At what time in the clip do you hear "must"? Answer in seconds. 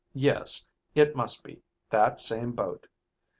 1.15-1.43